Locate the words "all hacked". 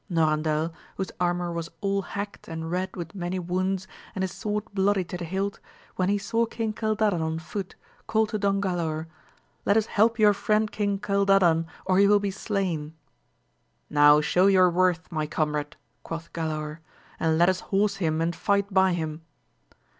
1.79-2.47